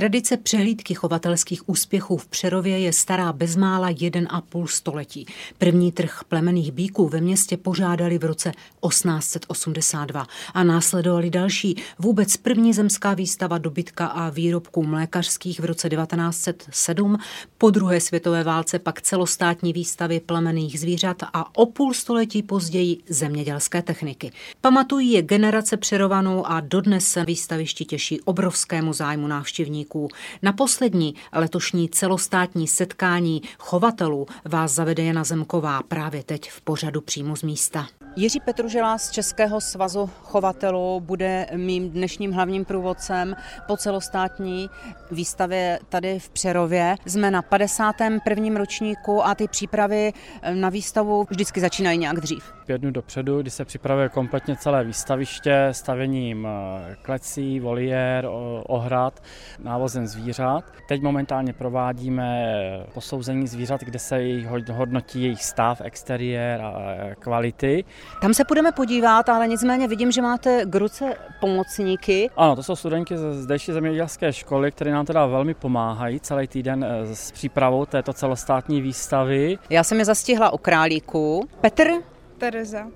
[0.00, 5.26] Tradice přehlídky chovatelských úspěchů v Přerově je stará bezmála 1,5 století.
[5.58, 8.52] První trh plemených bíků ve městě pořádali v roce
[8.88, 11.76] 1882 a následovali další.
[11.98, 17.18] Vůbec první zemská výstava dobytka a výrobků mlékařských v roce 1907,
[17.58, 23.82] po druhé světové válce pak celostátní výstavy plemených zvířat a o půl století později zemědělské
[23.82, 24.32] techniky.
[24.60, 30.08] Pamatují je generace Přerovanou a dodnes se výstavišti těší obrovskému zájmu návštěvníků návštěvníků.
[30.42, 37.36] Na poslední letošní celostátní setkání chovatelů vás zavede Jana Zemková právě teď v pořadu přímo
[37.36, 37.99] z místa.
[38.16, 43.36] Jiří Petružela z Českého svazu chovatelů bude mým dnešním hlavním průvodcem
[43.66, 44.70] po celostátní
[45.10, 46.96] výstavě tady v Přerově.
[47.06, 48.58] Jsme na 51.
[48.58, 50.12] ročníku a ty přípravy
[50.54, 52.52] na výstavu vždycky začínají nějak dřív.
[52.66, 58.28] Pět dnů dopředu, kdy se připravuje kompletně celé výstaviště stavěním eh, klecí, voliér,
[58.66, 59.22] ohrad,
[59.58, 60.64] návozem zvířat.
[60.88, 62.54] Teď momentálně provádíme
[62.94, 64.20] posouzení zvířat, kde se
[64.72, 66.74] hodnotí jejich stav, exteriér a
[67.18, 67.84] kvality.
[68.20, 72.30] Tam se budeme podívat, ale nicméně vidím, že máte k ruce pomocníky.
[72.36, 76.84] Ano, to jsou studenti ze zdejší zemědělské školy, které nám teda velmi pomáhají celý týden
[76.84, 79.58] eh, s přípravou této celostátní výstavy.
[79.70, 81.48] Já jsem je zastihla u králíku.
[81.60, 81.90] Petr?
[82.38, 82.86] Tereza.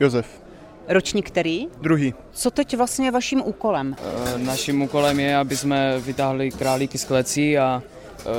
[0.00, 0.42] Josef.
[0.88, 1.68] Ročník který?
[1.80, 2.14] Druhý.
[2.32, 3.96] Co teď vlastně je vaším úkolem?
[4.34, 7.82] E, naším úkolem je, aby jsme vytáhli králíky z klecí a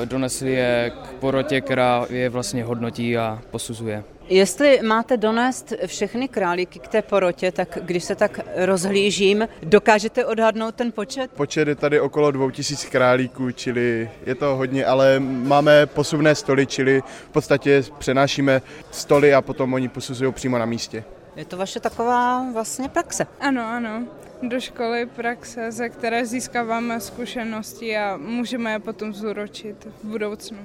[0.06, 4.04] donesli je k porotě, která je vlastně hodnotí a posuzuje.
[4.30, 10.76] Jestli máte donést všechny králíky k té porotě, tak když se tak rozhlížím, dokážete odhadnout
[10.76, 11.32] ten počet?
[11.32, 17.02] Počet je tady okolo 2000 králíků, čili je to hodně, ale máme posuvné stoly, čili
[17.30, 18.62] v podstatě přenášíme
[18.92, 21.04] stoly a potom oni posuzují přímo na místě.
[21.38, 23.28] Je to vaše taková vlastně praxe?
[23.40, 24.04] Ano, ano.
[24.42, 30.58] Do školy praxe, ze které získáváme zkušenosti a můžeme je potom zúročit v budoucnu.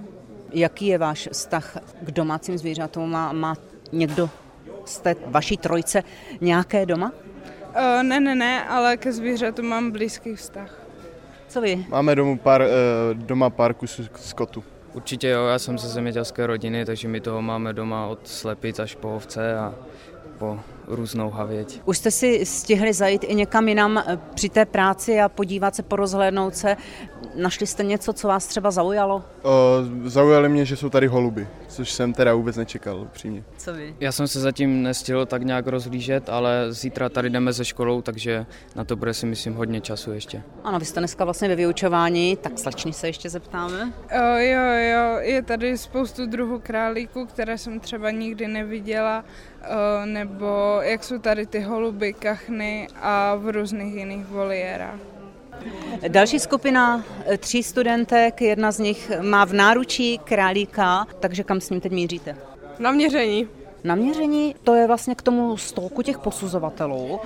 [0.52, 3.10] Jaký je váš vztah k domácím zvířatům?
[3.10, 3.54] Má, má
[3.92, 4.30] někdo
[4.84, 6.02] z té vaší trojce
[6.40, 7.12] nějaké doma?
[7.76, 10.78] Uh, ne, ne, ne, ale ke zvířatům mám blízký vztah.
[11.48, 11.86] Co vy?
[11.88, 12.68] Máme domů pár, uh,
[13.14, 14.64] doma pár kusů skotu.
[14.94, 18.94] Určitě jo, já jsem ze zemědělské rodiny, takže my toho máme doma od slepic až
[18.94, 19.74] po ovce a
[20.42, 21.80] po různou havěť.
[21.84, 25.82] Už jste si stihli zajít i někam jinam eh, při té práci a podívat se,
[25.82, 26.76] porozhlédnout se.
[27.34, 29.24] Našli jste něco, co vás třeba zaujalo?
[29.42, 29.52] O,
[30.04, 33.44] zaujaly mě, že jsou tady holuby, což jsem teda vůbec nečekal, upřímně.
[33.56, 33.94] Co vy?
[34.00, 38.46] Já jsem se zatím nestihl tak nějak rozhlížet, ale zítra tady jdeme ze školou, takže
[38.76, 40.42] na to bude si myslím hodně času ještě.
[40.64, 43.92] Ano, vy jste dneska vlastně ve vyučování, tak slečni se ještě zeptáme.
[44.10, 49.24] O, jo, jo, je tady spoustu druhů králíků, které jsem třeba nikdy neviděla,
[50.04, 54.98] nebo jak jsou tady ty holuby, kachny a v různých jiných voliérách.
[56.08, 61.70] Další skupina eh, tří studentek, jedna z nich má v náručí králíka, takže kam s
[61.70, 62.36] ním teď míříte?
[62.78, 63.48] Naměření.
[63.84, 67.20] Naměření, to je vlastně k tomu stolku těch posuzovatelů.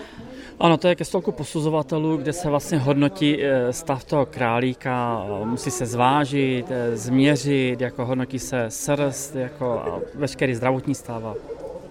[0.60, 5.70] Ano, to je ke stolku posuzovatelů, kde se vlastně hodnotí eh, stav toho králíka, musí
[5.70, 11.34] se zvážit, eh, změřit, jako hodnotí se srst, jako veškerý zdravotní stav a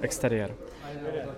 [0.05, 0.55] exteriér.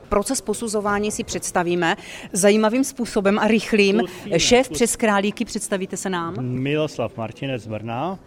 [0.09, 1.95] Proces posuzování si představíme
[2.33, 4.01] zajímavým způsobem a rychlým.
[4.37, 6.35] Šéf přes králíky, představíte se nám?
[6.39, 8.19] Miloslav Martinec z Brna.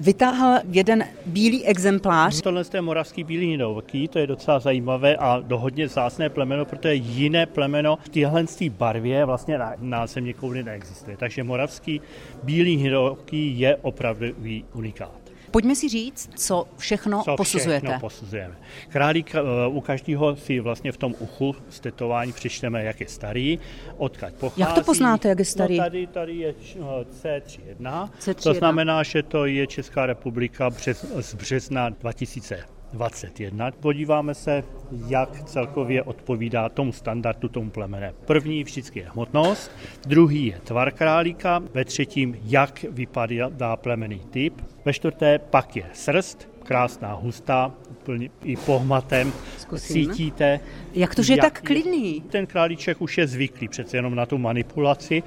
[0.00, 2.40] Vytáhl jeden bílý exemplář.
[2.40, 7.46] Tohle je moravský bílý hnědovký, to je docela zajímavé a dohodně zásné plemeno, protože jiné
[7.46, 11.16] plemeno v téhle barvě vlastně na, na země kouli neexistuje.
[11.16, 12.00] Takže moravský
[12.42, 14.26] bílý hnědovký je opravdu
[14.74, 15.23] unikát.
[15.54, 17.86] Pojďme si říct, co všechno co posuzujete.
[17.86, 18.56] Všechno posuzujeme.
[18.88, 23.58] Králík eh, u každého si vlastně v tom uchu z tetování přečteme, jak je starý,
[23.96, 24.60] odkud pochází.
[24.60, 25.76] Jak to poznáte, jak je starý?
[25.76, 28.34] No tady, tady je C31, C31.
[28.42, 32.73] To znamená, že to je Česká republika břez, z března 2000.
[32.94, 33.70] 21.
[33.70, 34.64] Podíváme se,
[35.06, 38.14] jak celkově odpovídá tomu standardu, tomu plemene.
[38.26, 39.70] První vždycky je hmotnost,
[40.06, 46.48] druhý je tvar králíka, ve třetím, jak vypadá plemený typ, ve čtvrté pak je srst,
[46.64, 49.32] krásná, hustá, úplně i pohmatem.
[49.58, 50.12] Zkusím.
[50.12, 50.60] Cítíte.
[50.94, 52.20] Jak to, že je tak klidný?
[52.20, 55.22] Ten králíček už je zvyklý přece jenom na tu manipulaci,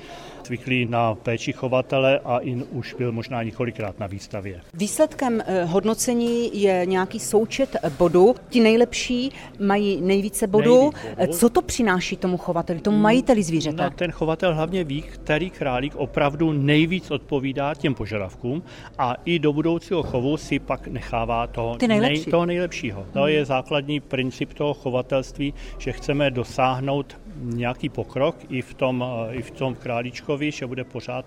[0.48, 4.62] zvyklý na péči chovatele a in už byl možná několikrát na výstavě.
[4.74, 8.36] Výsledkem eh, hodnocení je nějaký součet bodů.
[8.50, 10.92] Ti nejlepší mají nejvíce bodů.
[10.94, 11.34] Nejvíc bodů.
[11.34, 13.84] Co to přináší tomu chovateli, tomu majiteli zvířete?
[13.84, 18.64] No, ten chovatel hlavně ví, který králík opravdu nejvíc odpovídá těm požadavkům
[18.98, 23.06] a i do budoucího chovu si pak nechává toho, nej, toho nejlepšího.
[23.14, 29.42] To je základní princip toho chovatelství, že chceme dosáhnout nějaký pokrok i v tom, i
[29.42, 31.26] v tom králíčkovi, že bude pořád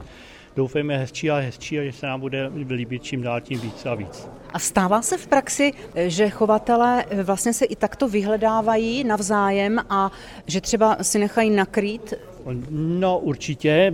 [0.57, 3.95] doufejme hezčí a hezčí a že se nám bude líbit čím dál tím víc a
[3.95, 4.29] víc.
[4.53, 10.11] A stává se v praxi, že chovatelé vlastně se i takto vyhledávají navzájem a
[10.47, 12.15] že třeba si nechají nakrýt
[12.71, 13.93] No určitě, eh,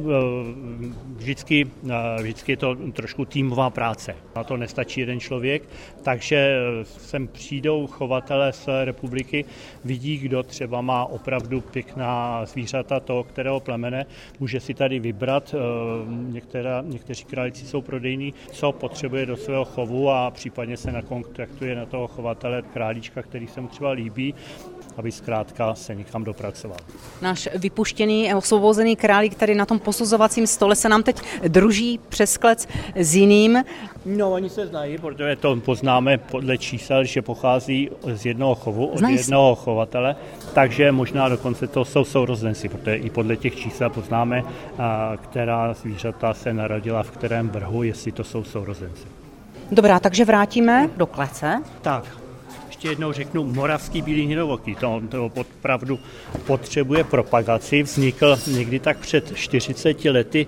[1.16, 4.16] vždycky, eh, vždycky je to trošku týmová práce.
[4.36, 5.62] Na to nestačí jeden člověk,
[6.02, 9.44] takže eh, sem přijdou chovatele z republiky,
[9.84, 14.06] vidí, kdo třeba má opravdu pěkná zvířata toho, kterého plemene,
[14.40, 15.54] může si tady vybrat,
[16.08, 21.86] některá, někteří králíci jsou prodejní, co potřebuje do svého chovu a případně se nakontaktuje na
[21.86, 24.34] toho chovatele králíčka, který se mu třeba líbí
[24.96, 26.78] aby zkrátka se někam dopracoval.
[27.22, 32.68] Náš vypuštěný, osvobozený králík tady na tom posuzovacím stole se nám teď druží přes klec
[32.94, 33.64] s jiným.
[34.06, 38.98] No, oni se znají, protože to poznáme podle čísel, že pochází z jednoho chovu, od
[38.98, 40.16] znají jednoho chovatele,
[40.54, 44.42] takže možná dokonce to jsou sourozenci, protože i podle těch čísel poznáme,
[45.22, 49.04] která zvířata se narodila v kterém vrhu, jestli to jsou sourozenci.
[49.72, 51.62] Dobrá, takže vrátíme do klece.
[51.82, 52.04] Tak,
[52.76, 55.98] ještě jednou řeknu, moravský bílý hnědovoký, to, to opravdu
[56.46, 60.46] potřebuje propagaci, vznikl někdy tak před 40 lety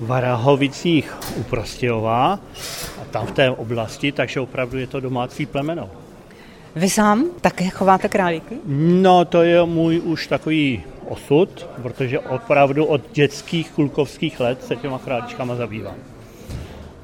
[0.00, 2.32] v Rahovicích u Prostějová
[3.02, 5.90] a tam v té oblasti, takže opravdu je to domácí plemeno.
[6.76, 8.56] Vy sám také chováte králíky?
[8.66, 14.98] No, to je můj už takový osud, protože opravdu od dětských kulkovských let se těma
[14.98, 15.96] králíčkama zabývám.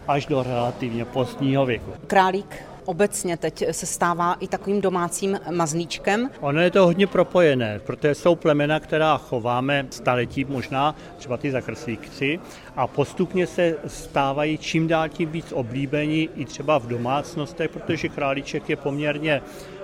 [0.09, 1.93] Až do relativně pozdního věku.
[2.07, 6.31] Králík obecně teď se stává i takovým domácím mazlíčkem.
[6.40, 12.40] Ono je to hodně propojené, protože jsou plemena, která chováme staletí možná, třeba ty zakrslíkci,
[12.76, 18.69] a postupně se stávají čím dál tím víc oblíbení i třeba v domácnostech, protože králíček
[18.69, 19.43] je poměrně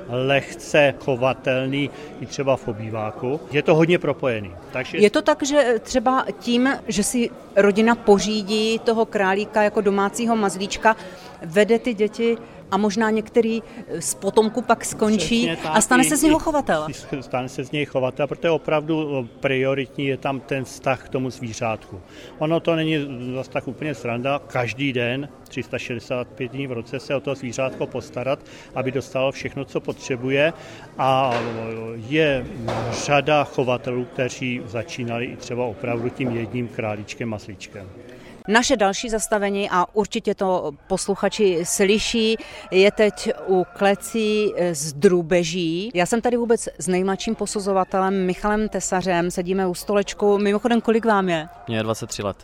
[0.08, 1.90] lehce chovatelný
[2.20, 3.40] i třeba v obýváku.
[3.52, 4.52] Je to hodně propojený.
[4.72, 4.98] Takže...
[4.98, 10.96] Je to tak, že třeba tím, že si rodina pořídí toho králíka jako domácího mazlíčka,
[11.42, 12.36] vede ty děti
[12.70, 13.62] a možná některý
[13.98, 16.86] z potomku pak skončí a stane se z něho chovatel.
[17.20, 22.00] Stane se z něj chovatel, protože opravdu prioritní je tam ten vztah k tomu zvířátku.
[22.38, 22.96] Ono to není
[23.34, 28.38] zase tak úplně sranda, každý den 365 dní v roce se o to zvířátko postarat,
[28.74, 30.52] aby dostalo všechno, co potřebuje
[30.98, 31.34] a
[32.08, 32.46] je
[32.90, 37.88] řada chovatelů, kteří začínali i třeba opravdu tím jedním králíčkem maslíčkem.
[38.48, 42.36] Naše další zastavení, a určitě to posluchači slyší,
[42.70, 45.90] je teď u klecí z Drubeží.
[45.94, 50.38] Já jsem tady vůbec s nejmladším posuzovatelem Michalem Tesařem, sedíme u stolečku.
[50.38, 51.48] Mimochodem, kolik vám je?
[51.68, 52.36] Mně je 23 let.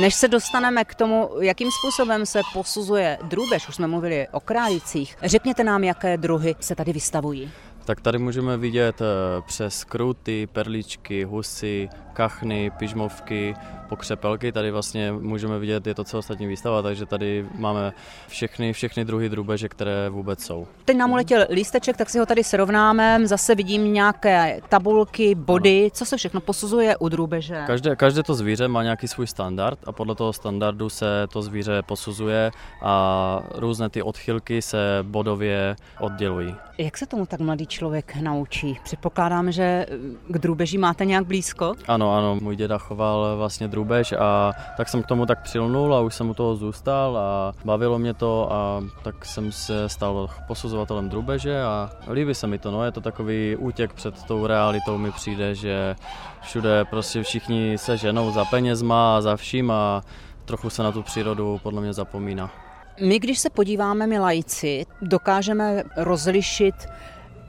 [0.00, 5.16] Než se dostaneme k tomu, jakým způsobem se posuzuje drůbež, už jsme mluvili o králících,
[5.22, 7.50] řekněte nám, jaké druhy se tady vystavují.
[7.84, 13.54] Tak tady můžeme vidět eh, přes kruty, perličky, husy, kachny, pižmovky,
[13.88, 14.52] pokřepelky.
[14.52, 17.92] Tady vlastně můžeme vidět, je to celostatní výstava, takže tady máme
[18.28, 20.66] všechny, všechny druhy drůbeže, které vůbec jsou.
[20.84, 23.20] Teď nám uletěl lísteček, tak si ho tady srovnáme.
[23.24, 25.80] Zase vidím nějaké tabulky, body.
[25.82, 25.90] Ano.
[25.94, 27.62] Co se všechno posuzuje u drůbeže?
[27.66, 31.82] Každé, každé to zvíře má nějaký svůj standard a podle toho standardu se to zvíře
[31.82, 32.50] posuzuje
[32.82, 36.54] a různé ty odchylky se bodově oddělují.
[36.78, 38.78] Jak se tomu tak mladý člověk naučí?
[38.84, 39.86] Předpokládám, že
[40.28, 41.74] k drůbeži máte nějak blízko?
[41.88, 46.00] Ano, ano, můj děda choval vlastně drůbež a tak jsem k tomu tak přilnul a
[46.00, 51.08] už jsem u toho zůstal a bavilo mě to a tak jsem se stal posuzovatelem
[51.08, 55.12] drůbeže a líbí se mi to, no, je to takový útěk před tou realitou mi
[55.12, 55.96] přijde, že
[56.42, 60.02] všude prostě všichni se ženou za penězma a za vším a
[60.44, 62.50] trochu se na tu přírodu podle mě zapomíná.
[63.00, 66.74] My, když se podíváme, my lajci, dokážeme rozlišit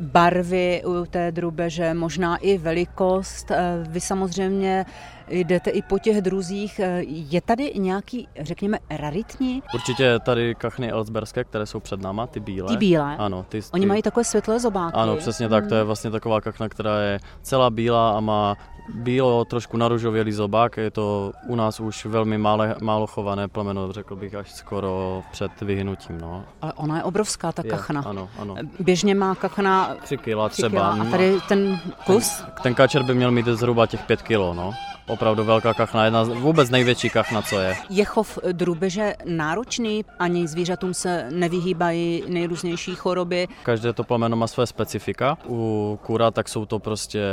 [0.03, 3.51] barvy u té drubeže, možná i velikost.
[3.51, 4.85] Eh, vy samozřejmě
[5.27, 6.79] jdete i po těch druzích.
[6.79, 9.63] Eh, je tady nějaký, řekněme, raritní?
[9.73, 12.67] Určitě tady kachny elsberské, které jsou před náma, ty bílé.
[12.67, 13.17] Ty bílé?
[13.17, 13.45] Ano.
[13.49, 13.67] Ty, ty...
[13.73, 14.93] Oni mají takové světlé zobáky.
[14.93, 15.67] Ano, přesně tak.
[15.67, 15.87] To je hmm.
[15.87, 18.57] vlastně taková kachna, která je celá bílá a má
[18.89, 20.77] bílo, trošku naružovělý zobák.
[20.77, 25.61] Je to u nás už velmi mále, málo chované plemeno, řekl bych až skoro před
[25.61, 26.17] vyhnutím.
[26.21, 26.43] No.
[26.61, 28.01] Ale ona je obrovská, ta kachna.
[28.01, 28.55] Je, ano, ano.
[28.79, 30.69] Běžně má kachna 3 kila třeba.
[30.69, 31.07] Kila.
[31.07, 32.37] A tady ten kus?
[32.37, 34.73] Ten, ten kačer by měl mít zhruba těch 5 kilo, no
[35.07, 37.75] opravdu velká kachna, jedna z, vůbec největší kachna, co je.
[37.89, 40.05] Je chov drůbeže náročný?
[40.19, 43.47] Ani zvířatům se nevyhýbají nejrůznější choroby?
[43.63, 45.37] Každé to plemeno má své specifika.
[45.47, 47.23] U kura tak jsou to prostě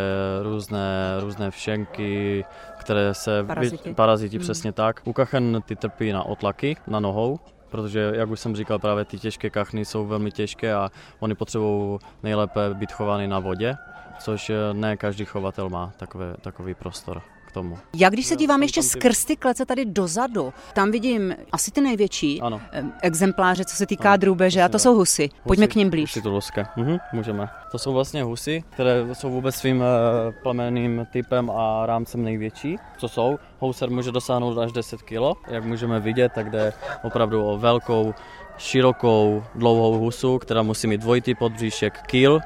[0.43, 2.45] různé, různé všenky,
[2.79, 3.45] které se...
[3.45, 3.89] Parazity.
[3.89, 4.43] Vy, parazity, hmm.
[4.43, 5.00] přesně tak.
[5.05, 7.39] U kachen ty trpí na otlaky, na nohou,
[7.71, 11.99] protože, jak už jsem říkal, právě ty těžké kachny jsou velmi těžké a oni potřebují
[12.23, 13.77] nejlépe být chovány na vodě,
[14.21, 17.79] což ne každý chovatel má takové, takový prostor k tomu.
[17.97, 22.41] Já když se dívám ještě skrz ty klece tady dozadu, tam vidím asi ty největší
[22.41, 22.61] ano.
[23.03, 25.23] exempláře, co se týká ano, drůbeže, a to jsou husy.
[25.23, 25.43] husy.
[25.47, 26.11] Pojďme k ním blíž.
[26.11, 26.67] Husy tuluské.
[26.77, 27.49] Mhm, můžeme.
[27.73, 33.09] To jsou vlastně husy, které jsou vůbec svým eh, plemeným typem a rámcem největší, co
[33.09, 33.39] jsou.
[33.59, 36.73] Houser může dosáhnout až 10 kg, jak můžeme vidět, tak jde
[37.03, 38.15] opravdu o velkou,
[38.59, 42.41] širokou, dlouhou husu, která musí mít dvojitý podbříšek, kýl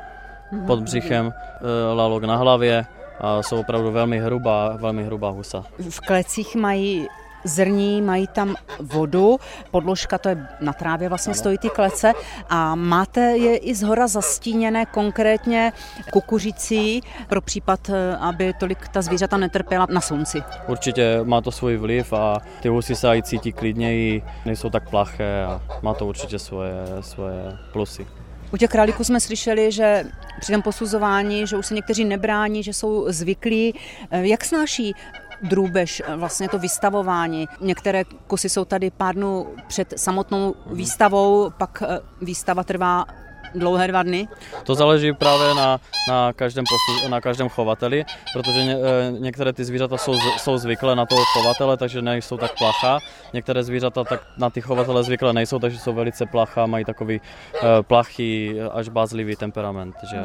[0.67, 2.87] pod břichem, eh, lalok na hlavě,
[3.21, 5.65] a jsou opravdu velmi hrubá, velmi hrubá husa.
[5.91, 7.09] V klecích mají
[7.45, 9.37] zrní, mají tam vodu,
[9.71, 11.39] podložka to je na trávě vlastně ano.
[11.39, 12.13] stojí ty klece
[12.49, 15.73] a máte je i zhora zastíněné konkrétně
[16.13, 20.43] kukuřicí pro případ, eh, aby tolik ta zvířata netrpěla na slunci.
[20.69, 25.45] Určitě má to svůj vliv a ty husy se i cítí klidněji, nejsou tak plaché
[25.45, 28.07] a má to určitě svoje, svoje plusy.
[28.55, 30.05] U těch králíků jsme slyšeli, že
[30.41, 33.75] při tom posuzování, že už se někteří nebrání, že jsou zvyklí.
[34.11, 34.95] Eh, jak snáší
[35.43, 37.49] drůbež, eh, vlastně to vystavování.
[37.61, 43.07] Některé kusy jsou tady pár dnů před samotnou výstavou, pak eh, výstava trvá
[43.55, 44.29] dlouhé dva dny?
[44.65, 49.65] To záleží právě na, na, každém, postu, na každém chovateli, protože ně, eh, některé ty
[49.65, 52.99] zvířata jsou, jsou zvyklé na toho chovatele, takže nejsou tak plachá.
[53.33, 57.69] Některé zvířata tak na ty chovatele zvyklé nejsou, takže jsou velice plachá, mají takový uh,
[57.83, 59.95] plachý až bázlivý temperament.
[60.11, 60.23] Že...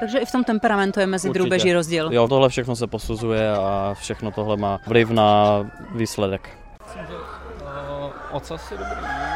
[0.00, 1.38] Takže i v tom temperamentu je mezi Určitě.
[1.38, 2.12] drůbeží rozdíl.
[2.12, 5.60] Jo, tohle všechno se posuzuje a všechno tohle má vliv na
[5.94, 6.48] výsledek.
[6.84, 9.33] Myslím, že uh, ocas je dobrý.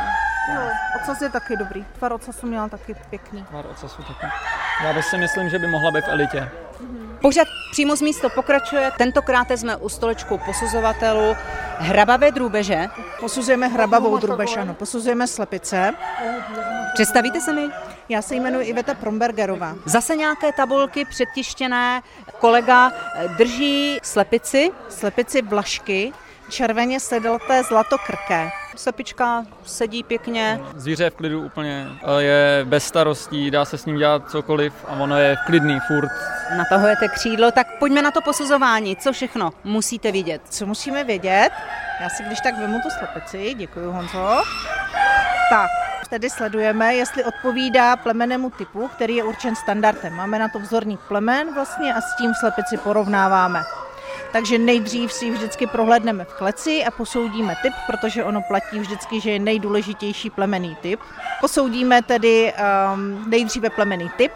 [0.55, 0.61] Jo,
[1.03, 1.85] ocas je taky dobrý.
[1.99, 3.45] Tvar ocasu měla taky pěkný.
[3.45, 4.27] Tvar ocasu taky.
[4.85, 6.49] Já si myslím, že by mohla být v elitě.
[7.23, 8.91] Pořad přímo z místo pokračuje.
[8.99, 11.37] Tentokrát jsme u stolečku posuzovatelů
[11.79, 12.87] hrabavé drůbeže.
[13.21, 14.75] Posuzujeme hrabavou drůbež, ano.
[14.75, 15.95] Posuzujeme slepice.
[16.95, 17.69] Představíte se mi?
[18.09, 19.75] Já se jmenuji Iveta Prombergerová.
[19.85, 22.03] Zase nějaké tabulky přetištěné.
[22.39, 22.93] Kolega
[23.37, 24.71] drží slepici.
[24.89, 26.13] Slepici vlašky,
[26.49, 28.51] červeně sedlaté zlatokrké.
[28.77, 30.61] Sepička sedí pěkně.
[30.77, 31.87] Zvíře je v klidu úplně,
[32.19, 36.11] je bez starostí, dá se s ním dělat cokoliv a ono je klidný furt.
[36.57, 38.97] Natahujete křídlo, tak pojďme na to posuzování.
[38.97, 40.43] Co všechno musíte vidět?
[40.51, 41.51] Co musíme vědět?
[42.01, 44.43] Já si když tak vemu tu slepici, děkuji Honzo.
[45.51, 45.69] Tak,
[46.11, 50.13] tedy sledujeme, jestli odpovídá plemenému typu, který je určen standardem.
[50.13, 53.63] Máme na to vzorník plemen vlastně a s tím slepici porovnáváme.
[54.33, 59.31] Takže nejdřív si vždycky prohlédneme v kleci a posoudíme typ, protože ono platí vždycky, že
[59.31, 61.01] je nejdůležitější plemený typ.
[61.41, 64.33] Posoudíme tedy um, nejdříve plemený typ,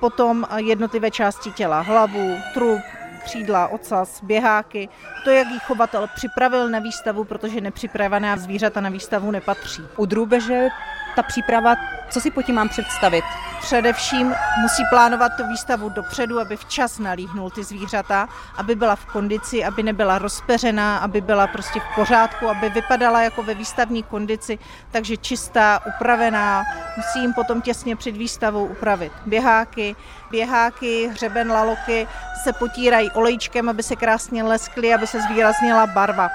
[0.00, 2.80] potom jednotlivé části těla, hlavu, trup,
[3.24, 4.88] křídla, ocas, běháky,
[5.24, 9.82] to, jak jí chovatel připravil na výstavu, protože nepřipravená zvířata na výstavu nepatří.
[9.96, 10.68] U drůbeže
[11.16, 11.74] ta příprava,
[12.10, 13.24] co si po tím mám představit?
[13.60, 19.64] Především musí plánovat tu výstavu dopředu, aby včas nalíhnul ty zvířata, aby byla v kondici,
[19.64, 24.58] aby nebyla rozpeřená, aby byla prostě v pořádku, aby vypadala jako ve výstavní kondici,
[24.90, 26.64] takže čistá, upravená.
[26.96, 29.96] Musí jim potom těsně před výstavou upravit běháky.
[30.30, 32.08] Běháky, hřeben, laloky
[32.44, 36.28] se potírají olejčkem, aby se krásně leskly, aby se zvýraznila barva.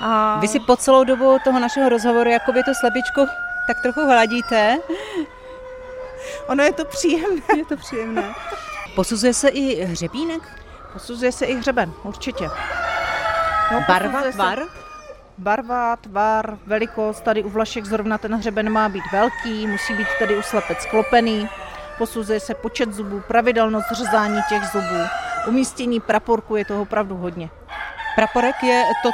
[0.00, 0.38] A...
[0.40, 3.26] Vy si po celou dobu toho našeho rozhovoru jakoby tu slepičku
[3.66, 4.78] tak trochu hladíte.
[6.46, 7.42] Ono je to příjemné.
[7.56, 8.34] Je to příjemné.
[8.94, 10.42] Posuzuje se i hřebínek?
[10.92, 12.50] Posuzuje se i hřeben, určitě.
[13.72, 14.58] No, Barva, tvar?
[15.38, 17.20] Barva, tvar, velikost.
[17.20, 21.48] Tady u Vlašek zrovna ten hřeben má být velký, musí být tady u slepec sklopený.
[21.98, 25.00] Posuzuje se počet zubů, pravidelnost řezání těch zubů.
[25.46, 27.50] Umístění praporku je toho opravdu hodně.
[28.16, 29.10] Praporek je to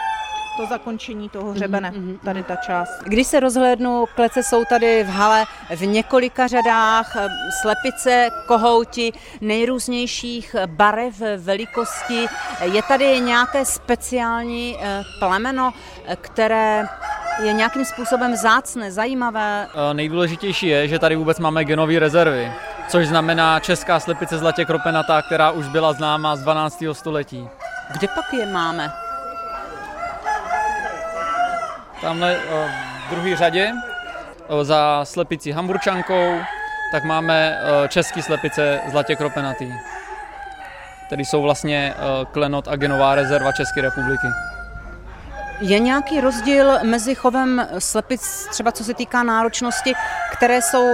[0.56, 2.18] to zakončení toho hřebene, mm-hmm.
[2.24, 3.02] tady ta část.
[3.04, 5.44] Když se rozhlédnu, klece jsou tady v hale
[5.76, 7.28] v několika řadách, eh,
[7.62, 12.26] slepice, kohouti, nejrůznějších barev, velikosti.
[12.72, 15.72] Je tady nějaké speciální eh, plemeno,
[16.06, 16.86] eh, které
[17.44, 19.68] je nějakým způsobem zácné, zajímavé?
[19.92, 22.52] Nejdůležitější je, že tady vůbec máme genové rezervy,
[22.88, 26.84] což znamená česká slepice zlatě kropenatá, která už byla známá z 12.
[26.92, 27.48] století.
[27.92, 29.05] Kde pak je máme?
[32.06, 32.70] Tamhle eh,
[33.06, 36.38] v druhé řadě eh, za slepicí Hamburčankou,
[36.92, 39.72] tak máme eh, český slepice zlatě kropenatý.
[41.08, 41.94] Tedy jsou vlastně
[42.32, 44.26] klenot a genová rezerva České republiky.
[45.60, 49.94] Je nějaký rozdíl mezi chovem slepic, třeba co se týká náročnosti,
[50.32, 50.86] které jsou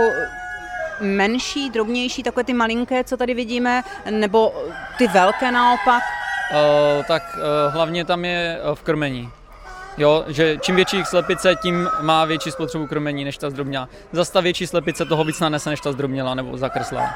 [1.01, 4.55] menší, drobnější, takové ty malinké, co tady vidíme, nebo
[4.99, 6.03] ty velké naopak?
[6.53, 9.33] Uh, tak uh, hlavně tam je v krmení.
[9.97, 13.89] Jo, že čím větší slepice, tím má větší spotřebu krmení než ta zdrobnělá.
[14.13, 17.15] Zase ta větší slepice toho víc nanese než ta zdrobnělá nebo zakreslá.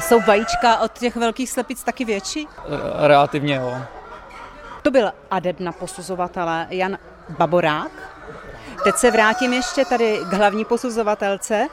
[0.00, 2.48] Jsou vajíčka od těch velkých slepic taky větší?
[2.96, 3.76] Relativně jo.
[4.82, 6.98] To byl adept na posuzovatele Jan
[7.28, 7.90] Baborák.
[8.84, 11.68] Teď se vrátím ještě tady k hlavní posuzovatelce.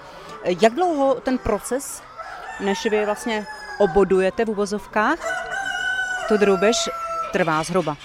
[0.62, 2.04] Jak dlouho ten proces,
[2.60, 3.46] než vy vlastně
[3.80, 5.18] obodujete v uvozovkách,
[6.28, 6.90] tu drůbež
[7.32, 7.98] trvá zhruba?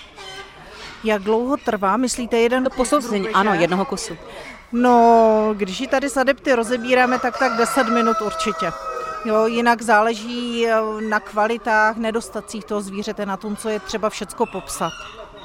[1.05, 3.29] Jak dlouho trvá, myslíte jeden posouzení?
[3.29, 4.17] Ano, jednoho kusu.
[4.73, 8.73] No, když ji tady s adepty rozebíráme, tak tak 10 minut určitě.
[9.25, 10.75] Jo, jinak záleží eh,
[11.09, 14.93] na kvalitách, nedostacích toho zvířete, na tom, co je třeba všecko popsat.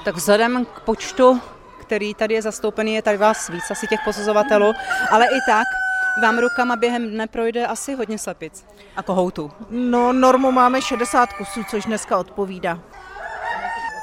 [0.06, 1.42] Tak vzhledem k počtu,
[1.82, 4.74] který tady je zastoupený, je tady vás víc, asi těch posuzovatelů,
[5.12, 5.68] ale i tak
[6.22, 9.52] vám rukama během dne projde asi hodně slepic a kohoutů.
[9.70, 12.80] No, normu máme 60 kusů, což dneska odpovídá.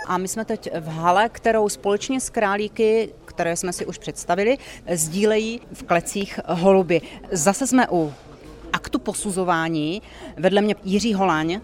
[0.07, 4.59] A my jsme teď v hale, kterou společně s králíky, které jsme si už představili,
[4.93, 7.01] sdílejí v klecích holuby.
[7.33, 8.13] Zase jsme u
[8.73, 10.03] aktu posuzování.
[10.37, 11.61] Vedle mě Jiří Holaň.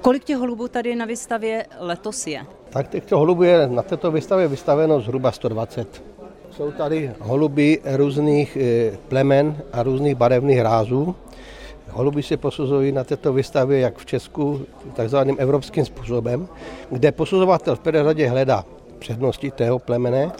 [0.00, 2.46] Kolik těch holubů tady na výstavě letos je?
[2.70, 6.02] Tak těchto holubů je na této výstavě vystaveno zhruba 120.
[6.50, 11.14] Jsou tady holuby různých eh, plemen a různých barevných rázů.
[11.90, 16.48] Holuby se posuzují na této výstavě jak v Česku takzvaným evropským způsobem,
[16.90, 18.64] kde posuzovatel v prvé řadě hledá
[18.96, 20.32] přednosti tého plemene,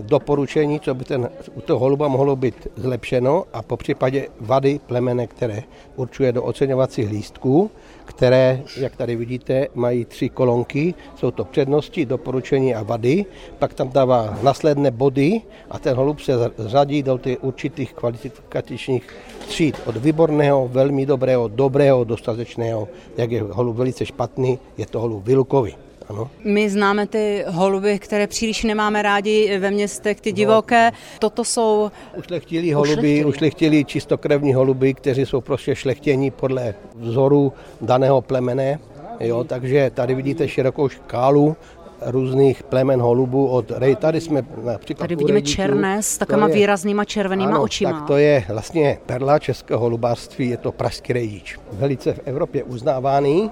[0.00, 5.26] doporučení, co by ten, u toho holuba mohlo být zlepšeno a po případě vady plemene,
[5.26, 5.62] které
[5.96, 7.70] určuje do oceňovacích lístků,
[8.04, 10.94] které, jak tady vidíte, mají tři kolonky.
[11.16, 13.24] Jsou to přednosti, doporučení a vady.
[13.58, 19.14] Pak tam dává následné body a ten holub se řadí do těch určitých kvalifikačních
[19.48, 19.76] tříd.
[19.86, 22.88] Od výborného, velmi dobrého, dobrého, dostatečného.
[23.16, 25.85] Jak je holub velice špatný, je to holub vylukový.
[26.08, 26.30] Ano.
[26.44, 30.90] My známe ty holuby, které příliš nemáme rádi ve městech, ty divoké.
[30.90, 30.98] No.
[31.18, 31.90] Toto jsou...
[32.16, 38.78] Ušlechtilí holuby, ušlechtilí čistokrevní holuby, kteří jsou prostě šlechtění podle vzoru daného plemene.
[39.20, 41.56] Jo, takže tady vidíte širokou škálu
[42.00, 43.96] různých plemen holubů od rej.
[43.96, 47.92] Tady jsme například Tady vidíme rejdičů, černé s takýma výraznýma červenýma ano, očima.
[47.92, 51.58] tak to je vlastně perla českého holubářství, je to pražský rejdič.
[51.72, 53.50] Velice v Evropě uznávaný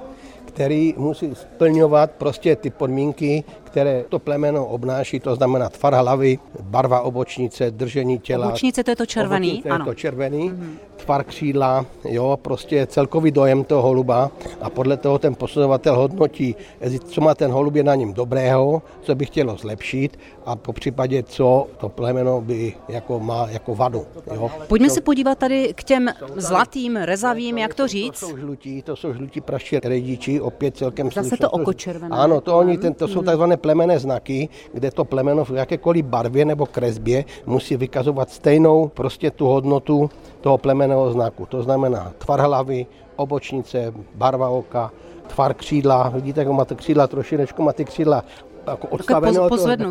[0.54, 7.00] který musí splňovat prostě ty podmínky, které to plemeno obnáší, to znamená tvar hlavy, barva
[7.00, 8.46] obočnice, držení těla.
[8.46, 9.48] Obočnice to je to červený?
[9.50, 9.84] Obočnice ano.
[9.84, 10.74] je to červený, mm-hmm.
[10.96, 14.30] tvar křídla, jo, prostě celkový dojem toho holuba
[14.62, 16.56] a podle toho ten posuzovatel hodnotí,
[17.04, 21.22] co má ten holub je na něm dobrého, co by chtělo zlepšit a po případě,
[21.22, 24.06] co to plemeno by jako má jako vadu.
[24.34, 24.50] Jo.
[24.68, 28.20] Pojďme to, se podívat tady k těm zlatým, rezavým, jak to říct?
[28.20, 32.16] To jsou žlutí, to jsou žlutí praští rejdiči, opět celkem Zase to oko červené.
[32.16, 33.26] Ano, to, oni, ten, to jsou mhm.
[33.26, 39.30] takzvané plemené znaky, kde to plemeno v jakékoliv barvě nebo kresbě musí vykazovat stejnou prostě
[39.30, 41.46] tu hodnotu toho plemeného znaku.
[41.48, 44.92] To znamená tvar hlavy, obočnice, barva oka,
[45.26, 46.08] tvar křídla.
[46.08, 48.24] Vidíte, jak má to křídla trošinečku, má ty křídla
[48.66, 49.38] jako odstavené.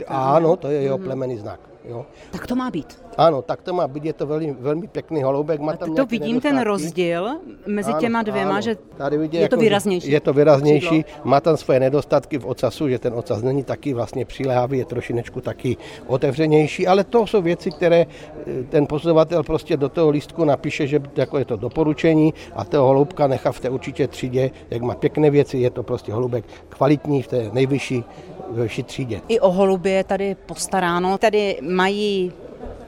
[0.07, 1.05] Ano, to je jeho mhm.
[1.05, 1.59] plemený znak.
[1.85, 2.05] Jo.
[2.31, 3.02] Tak to má být.
[3.17, 5.59] Ano, tak to má být, je to velmi, velmi pěkný holoubek.
[5.59, 7.27] Má tam to vidím ten rozdíl
[7.67, 8.61] mezi ano, těma dvěma, ano.
[8.61, 10.11] že Tady vidí, je jako, to výraznější.
[10.11, 14.25] Je to výraznější, má tam svoje nedostatky v ocasu, že ten ocas není taky vlastně
[14.25, 19.89] přilehavý, je trošinečku taky otevřenější, ale to jsou věci, které eh, ten posuzovatel prostě do
[19.89, 24.07] toho lístku napíše, že jako je to doporučení a toho holoubka nechá v té určitě
[24.07, 28.03] třídě, jak má pěkné věci, je to prostě holubek kvalitní v té nejvyšší,
[28.51, 29.21] nejvyšší třídě.
[29.27, 31.17] I o holubě je tady postaráno.
[31.17, 32.31] Tady mají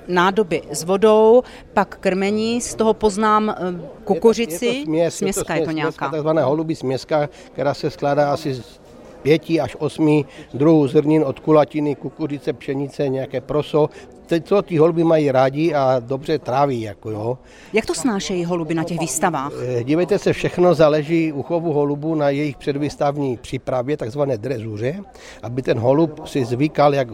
[0.07, 3.55] nádoby s vodou, pak krmení, z toho poznám eh,
[4.03, 6.09] kukuřici, je to, je to směs, směska je to, směs, je to nějaká.
[6.09, 8.79] takzvaná holubí směska, která se skládá asi z
[9.25, 13.89] pěti až osmi druhů zrnin od kulatiny, kukuřice, pšenice, nějaké proso.
[14.25, 16.81] Teď co ti holuby mají rádi a dobře tráví.
[16.81, 17.37] Jako jo.
[17.73, 19.51] Jak to snášejí holuby na těch výstavách?
[19.67, 25.01] Eh, dívejte se, všechno záleží u chovu holubu na jejich předvýstavní přípravě, takzvané drezuře,
[25.43, 27.07] aby ten holub si zvykal, jak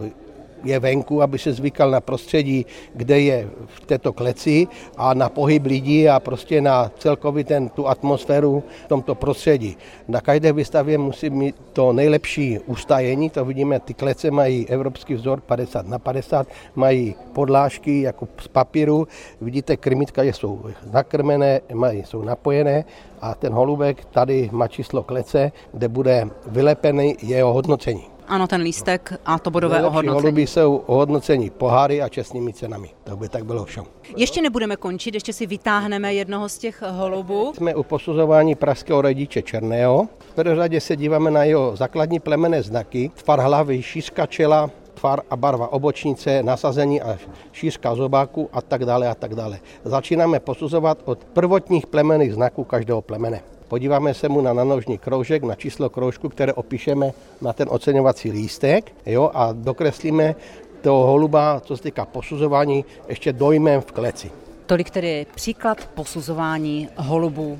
[0.64, 5.66] je venku, aby se zvykal na prostředí, kde je v této kleci a na pohyb
[5.66, 9.78] lidí a prostě na celkový ten, tu atmosféru v tomto prostředí.
[10.08, 15.42] Na každé výstavě musí mít to nejlepší ustajení, to vidíme, ty klece mají evropský vzor
[15.42, 19.08] 50 na 50, mají podlážky jako z papíru,
[19.42, 22.86] vidíte, krmitka jsou nakrmené, mají, jsou napojené
[23.22, 28.11] a ten holubek tady má číslo klece, kde bude vylepený jeho hodnocení.
[28.32, 30.22] Ano, ten lístek a to bodové Nejlepší ohodnocení.
[30.24, 32.90] holuby jsou ohodnocení poháry a čestnými cenami.
[33.04, 33.84] To by tak bylo všem.
[34.18, 37.54] Ještě nebudeme končit, ještě si vytáhneme jednoho z těch holubů.
[37.56, 40.08] Jsme u posuzování pražského rodiče Černého.
[40.20, 45.22] V prvé řadě se díváme na jeho základní plemené znaky, tvar hlavy, šířka čela, tvar
[45.30, 47.18] a barva obočnice, nasazení a
[47.52, 49.60] šířka zobáku a tak dále a tak dále.
[49.84, 53.42] Začínáme posuzovat od prvotních plemených znaků každého plemene.
[53.72, 58.92] Podíváme se mu na nanožní kroužek, na číslo kroužku, které opíšeme na ten oceňovací lístek
[59.06, 60.36] jo, a dokreslíme
[60.82, 64.32] toho holuba, co se týká posuzování, ještě dojmem v kleci.
[64.66, 67.60] Tolik tedy příklad posuzování holubů.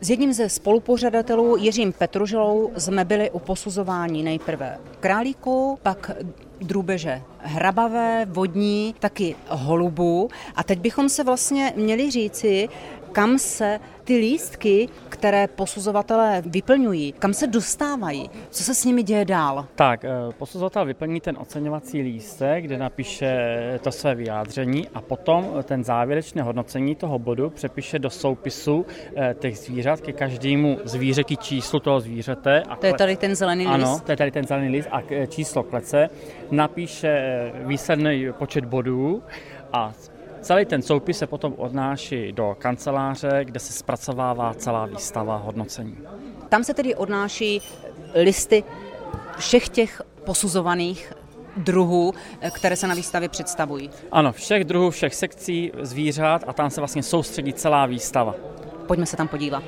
[0.00, 6.10] S jedním ze spolupořadatelů Jiřím Petružilou jsme byli u posuzování nejprve králíku, pak
[6.60, 10.28] drůbeže hrabavé, vodní, taky holubů.
[10.56, 12.68] A teď bychom se vlastně měli říci,
[13.12, 19.24] kam se ty lístky, které posuzovatelé vyplňují, kam se dostávají, co se s nimi děje
[19.24, 19.66] dál?
[19.74, 23.30] Tak, eh, posuzovatel vyplní ten oceňovací lístek, kde napíše
[23.82, 29.58] to své vyjádření a potom ten závěrečné hodnocení toho bodu přepíše do soupisu eh, těch
[29.58, 32.62] zvířat ke každému zvířeti číslu toho zvířete.
[32.62, 33.74] A to je tady ten zelený list?
[33.74, 36.08] Ano, to je tady ten zelený list a číslo klece.
[36.50, 39.22] Napíše eh, výsledný počet bodů
[39.72, 39.92] a
[40.40, 45.98] Celý ten soupis se potom odnáší do kanceláře, kde se zpracovává celá výstava hodnocení.
[46.48, 47.62] Tam se tedy odnáší
[48.14, 48.64] listy
[49.38, 51.12] všech těch posuzovaných
[51.56, 52.14] druhů,
[52.50, 53.90] které se na výstavě představují.
[54.12, 58.34] Ano, všech druhů, všech sekcí zvířat a tam se vlastně soustředí celá výstava.
[58.86, 59.62] Pojďme se tam podívat.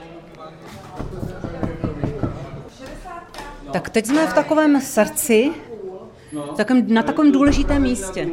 [3.73, 5.51] Tak teď jsme v takovém srdci,
[6.87, 8.29] na takovém důležitém místě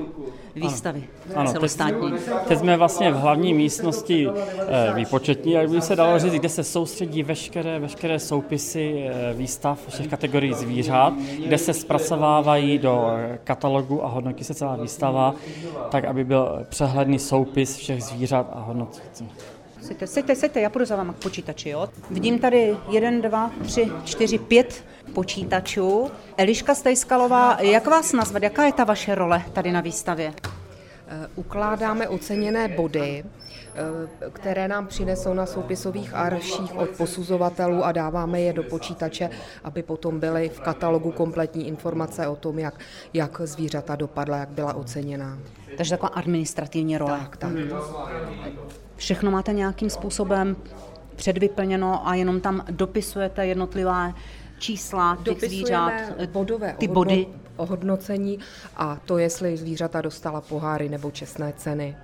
[0.55, 1.03] výstavy
[1.35, 2.12] ano, celostátní.
[2.12, 6.49] Teď, teď jsme vlastně v hlavní místnosti e, výpočetní, jak by se dalo říct, kde
[6.49, 11.13] se soustředí veškeré, veškeré soupisy e, výstav všech kategorií zvířat,
[11.45, 13.12] kde se zpracovávají do
[13.43, 15.35] katalogu a hodnotí se celá výstava,
[15.89, 19.01] tak aby byl přehledný soupis všech zvířat a hodnot.
[19.82, 21.89] Sejte, sejte, sejte, já půjdu za váma k počítači, jo?
[22.12, 26.12] Vidím tady jeden, dva, tři, čtyři, pět počítačů.
[26.38, 28.44] Eliška Stejskalová, jak vás nazvat?
[28.44, 30.34] Jaká je ta vaše role tady na výstavě?
[31.08, 38.42] Eh, ukládáme oceněné body, eh, které nám přinesou na soupisových arších od posuzovatelů a dáváme
[38.42, 39.30] je do počítače,
[39.63, 42.80] aby potom byly v katalogu kompletní informace o tom, jak,
[43.13, 45.39] jak zvířata dopadla, jak byla oceněná.
[45.78, 47.20] Takže taková administrativní role.
[47.20, 47.52] Tak, tak.
[47.52, 47.70] Hmm.
[48.99, 50.55] Všechno máte nějakým způsobem
[51.15, 54.13] předvyplněno a jenom tam dopisujete jednotlivé
[54.59, 55.93] čísla těch zvířat,
[56.31, 57.27] bodové ty body.
[57.57, 58.39] ohodnocení
[58.75, 61.95] a to, jestli zvířata dostala poháry nebo čestné ceny.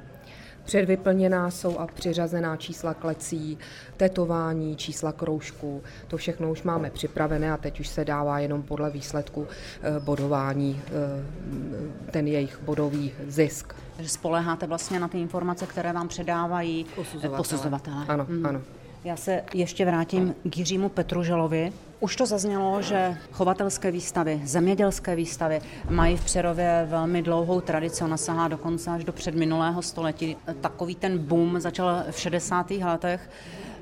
[0.66, 3.58] Předvyplněná jsou a přiřazená čísla klecí,
[3.98, 5.84] tetování, čísla kroužků.
[6.08, 9.48] To všechno už máme připravené a teď už se dává jenom podle výsledku
[9.82, 13.74] eh, bodování eh, ten jejich bodový zisk.
[14.06, 17.38] Spoleháte vlastně na ty informace, které vám předávají posuzovatelé.
[17.38, 18.06] posuzovatelé.
[18.08, 18.46] Ano, hmm.
[18.46, 18.62] ano.
[19.06, 21.74] Já se ještě vrátím k Jiřímu Petruželovi.
[22.00, 28.18] Už to zaznělo, že chovatelské výstavy, zemědělské výstavy mají v Přerově velmi dlouhou tradici, ona
[28.18, 30.38] sahá dokonce až do předminulého století.
[30.62, 32.72] Takový ten boom začal v 60.
[32.72, 33.30] letech,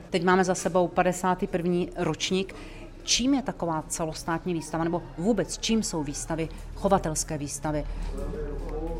[0.09, 1.73] teď máme za sebou 51.
[1.95, 2.55] ročník.
[3.03, 7.85] Čím je taková celostátní výstava, nebo vůbec čím jsou výstavy, chovatelské výstavy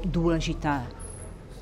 [0.06, 0.88] důležité?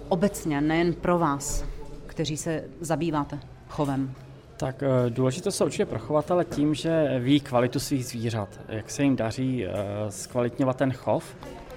[0.09, 1.65] Obecně, nejen pro vás,
[2.07, 4.15] kteří se zabýváte chovem.
[4.61, 9.03] Tak eh, důležité jsou určitě pro chovatele tím, že ví kvalitu svých zvířat, jak se
[9.03, 9.71] jim daří eh,
[10.09, 11.35] zkvalitňovat ten chov.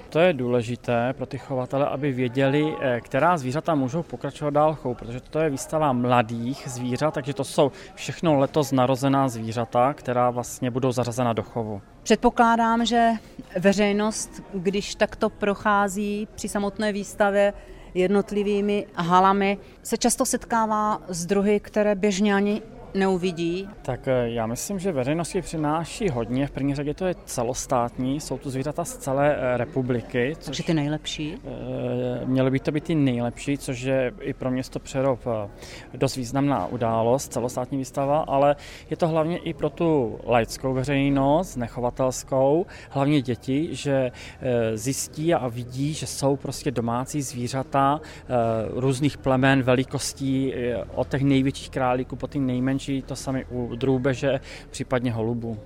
[0.09, 4.99] To je důležité pro ty chovatele, aby věděli, eh, která zvířata můžou pokračovat dál chov,
[4.99, 10.71] protože to je výstava mladých zvířat, takže to jsou všechno letos narozená zvířata, která vlastně
[10.71, 11.83] budou zařazena do chovu.
[12.03, 13.11] Předpokládám, že
[13.59, 17.53] veřejnost, když takto prochází při samotné výstavě,
[17.95, 22.63] jednotlivými halami, se často setkává s druhy, které běžně ani
[22.95, 23.69] neuvidí?
[23.83, 26.47] Tak eh, já myslím, že veřejnosti přináší hodně.
[26.47, 30.37] V první řadě to je celostátní, jsou tu zvířata z celé eh, republiky.
[30.39, 31.35] Což, Takže ty nejlepší?
[31.45, 35.27] Eh, měly by to být ty nejlepší, což je i pro město Přerov
[35.95, 38.57] dost významná událost, celostátní výstava, ale
[38.91, 44.13] je to hlavně i pro tu laickou veřejnost, nechovatelskou, hlavně děti, že
[44.75, 48.01] zjistí a vidí, že jsou prostě domácí zvířata
[48.75, 50.55] různých plemen, velikostí,
[50.95, 55.59] od těch největších králíků po ty nejmenší končí to sami u drůbeže, případně holubu.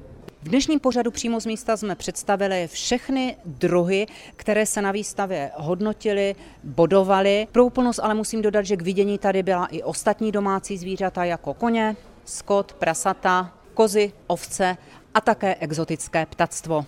[0.42, 6.34] V dnešním pořadu přímo z místa jsme představili všechny druhy, které se na výstavě hodnotily,
[6.64, 7.48] bodovaly.
[7.52, 11.54] Pro úplnost ale musím dodat, že k vidění tady byla i ostatní domácí zvířata jako
[11.54, 14.76] koně, skot, prasata, kozy, ovce
[15.14, 16.86] a také exotické ptactvo.